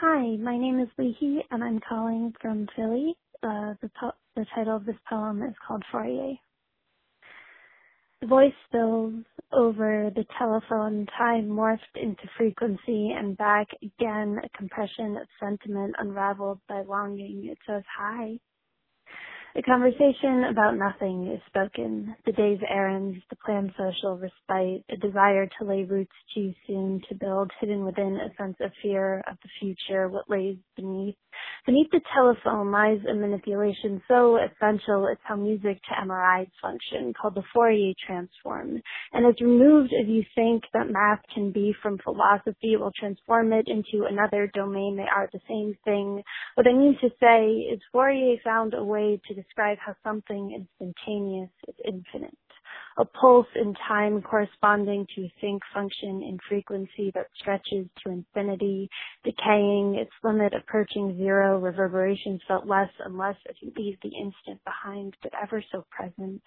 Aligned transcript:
Hi, 0.00 0.36
my 0.36 0.58
name 0.58 0.80
is 0.80 0.88
Leahy, 0.98 1.40
and 1.50 1.64
I'm 1.64 1.80
calling 1.88 2.32
from 2.40 2.68
Philly. 2.76 3.16
Uh, 3.42 3.74
the, 3.82 3.90
po- 4.00 4.12
the 4.36 4.46
title 4.54 4.76
of 4.76 4.86
this 4.86 4.96
poem 5.08 5.42
is 5.42 5.54
called 5.66 5.84
Fourier. 5.92 6.34
The 8.20 8.28
voice 8.28 8.52
spills 8.68 9.24
over 9.52 10.10
the 10.14 10.24
telephone, 10.38 11.06
time 11.18 11.48
morphed 11.48 11.78
into 11.96 12.22
frequency 12.38 13.12
and 13.16 13.36
back 13.36 13.68
again, 13.82 14.38
a 14.44 14.48
compression 14.58 15.16
of 15.18 15.28
sentiment 15.40 15.94
unraveled 15.98 16.60
by 16.68 16.82
longing. 16.82 17.46
It 17.50 17.58
says 17.66 17.84
hi. 17.98 18.38
A 19.56 19.62
conversation 19.62 20.44
about 20.50 20.76
nothing 20.76 21.28
is 21.28 21.40
spoken. 21.46 22.14
The 22.26 22.32
day's 22.32 22.60
errands, 22.68 23.16
the 23.30 23.36
planned 23.36 23.72
social 23.78 24.18
respite, 24.18 24.84
a 24.90 24.96
desire 25.00 25.46
to 25.46 25.64
lay 25.64 25.84
roots 25.84 26.12
too 26.34 26.52
soon 26.66 27.00
to 27.08 27.14
build 27.14 27.50
hidden 27.58 27.82
within 27.82 28.18
a 28.20 28.34
sense 28.36 28.56
of 28.60 28.70
fear 28.82 29.24
of 29.26 29.38
the 29.42 29.48
future, 29.58 30.10
what 30.10 30.28
lays 30.28 30.58
beneath. 30.76 31.16
Beneath 31.64 31.90
the 31.90 32.02
telephone 32.14 32.70
lies 32.70 33.00
a 33.08 33.14
manipulation 33.14 34.02
so 34.08 34.36
essential 34.36 35.06
it's 35.10 35.20
how 35.24 35.36
music 35.36 35.78
to 35.84 36.06
MRIs 36.06 36.50
function, 36.60 37.14
called 37.14 37.34
the 37.34 37.42
Fourier 37.54 37.94
transform. 38.06 38.80
And 39.12 39.26
as 39.26 39.40
removed 39.40 39.92
as 39.98 40.06
you 40.06 40.22
think 40.34 40.64
that 40.74 40.90
math 40.90 41.20
can 41.34 41.50
be 41.50 41.74
from 41.82 41.98
philosophy, 42.04 42.76
will 42.76 42.92
transform 42.98 43.54
it 43.54 43.68
into 43.68 44.06
another 44.06 44.50
domain. 44.54 44.96
They 44.96 45.08
are 45.14 45.30
the 45.32 45.40
same 45.48 45.76
thing. 45.84 46.22
What 46.56 46.66
I 46.66 46.72
mean 46.72 46.98
to 47.00 47.08
say 47.20 47.72
is 47.72 47.80
Fourier 47.90 48.36
found 48.44 48.74
a 48.74 48.84
way 48.84 49.18
to 49.28 49.45
describe 49.46 49.78
how 49.78 49.94
something 50.02 50.52
instantaneous 50.52 51.50
is 51.68 51.74
infinite. 51.84 52.36
A 52.98 53.04
pulse 53.04 53.46
in 53.54 53.74
time 53.86 54.22
corresponding 54.22 55.06
to 55.14 55.22
a 55.22 55.32
sinc 55.40 55.62
function 55.72 56.22
in 56.22 56.38
frequency 56.48 57.12
that 57.14 57.26
stretches 57.38 57.86
to 58.02 58.10
infinity, 58.10 58.88
decaying, 59.22 59.96
its 59.96 60.10
limit 60.24 60.54
approaching 60.54 61.16
zero, 61.16 61.58
reverberations 61.60 62.40
felt 62.48 62.66
less 62.66 62.90
and 63.04 63.18
less 63.18 63.36
as 63.48 63.56
you 63.60 63.70
leave 63.76 63.98
the 64.02 64.16
instant 64.16 64.60
behind, 64.64 65.14
but 65.22 65.32
ever 65.40 65.62
so 65.70 65.84
present, 65.90 66.42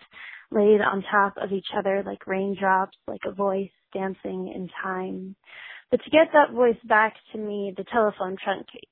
laid 0.52 0.82
on 0.82 1.04
top 1.12 1.36
of 1.38 1.52
each 1.52 1.68
other 1.78 2.04
like 2.06 2.26
raindrops, 2.28 2.98
like 3.08 3.22
a 3.26 3.32
voice 3.32 3.72
dancing 3.94 4.52
in 4.54 4.70
time. 4.82 5.36
But 5.92 6.04
to 6.04 6.10
get 6.10 6.30
that 6.34 6.54
voice 6.54 6.78
back 6.84 7.16
to 7.32 7.38
me, 7.38 7.74
the 7.76 7.86
telephone 7.86 8.38
truncates 8.38 8.89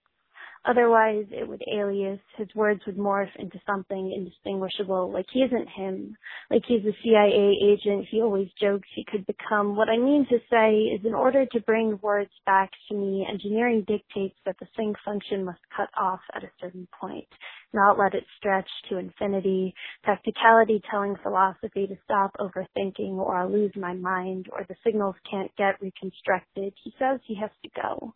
Otherwise, 0.68 1.26
it 1.32 1.48
would 1.48 1.64
alias. 1.74 2.20
His 2.38 2.50
words 2.54 2.82
would 2.86 2.98
morph 2.98 3.34
into 3.40 3.60
something 3.66 4.12
indistinguishable, 4.12 5.12
like 5.12 5.26
he 5.32 5.40
isn't 5.40 5.70
him, 5.70 6.16
like 6.52 6.64
he's 6.68 6.84
a 6.86 6.92
CIA 7.02 7.56
agent 7.64 8.06
he 8.12 8.22
always 8.22 8.50
jokes 8.62 8.88
he 8.94 9.06
could 9.10 9.26
become. 9.26 9.78
What 9.78 9.90
I 9.90 9.98
mean 9.98 10.28
to 10.30 10.40
say 10.52 10.74
is 10.94 11.06
in 11.06 11.14
order 11.14 11.46
to 11.46 11.62
bring 11.62 11.98
words 12.02 12.32
back 12.46 12.72
to 12.90 12.96
me, 12.96 13.26
engineering 13.30 13.86
dictates 13.88 14.36
that 14.46 14.58
the 14.60 14.68
sinc 14.76 14.98
function 15.06 15.46
must 15.46 15.62
cut 15.76 15.90
off 15.98 16.22
at 16.36 16.44
a 16.44 16.52
certain 16.60 16.88
point, 17.00 17.28
not 17.74 17.98
let 17.98 18.14
it 18.14 18.26
stretch 18.38 18.70
to 18.90 18.98
infinity, 18.98 19.74
practicality 20.04 20.82
telling 20.92 21.16
philosophy 21.24 21.88
to 21.88 21.96
stop 22.04 22.36
overthinking 22.40 23.18
or 23.18 23.38
I'll 23.38 23.52
lose 23.52 23.72
my 23.78 23.94
mind 23.94 24.48
or 24.52 24.66
the 24.68 24.76
signals 24.86 25.16
can't 25.32 25.52
get 25.58 25.82
reconstructed. 25.82 26.74
He 26.84 26.94
says 27.00 27.22
he 27.26 27.36
has 27.36 27.52
to 27.64 27.70
go. 27.82 28.14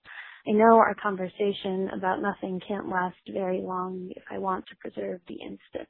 I 0.47 0.51
know 0.51 0.77
our 0.77 0.95
conversation 0.95 1.89
about 1.93 2.21
nothing 2.21 2.61
can't 2.67 2.89
last 2.89 3.17
very 3.31 3.61
long 3.61 4.09
if 4.15 4.23
I 4.31 4.39
want 4.39 4.65
to 4.67 4.75
preserve 4.77 5.21
the 5.27 5.35
instant. 5.35 5.89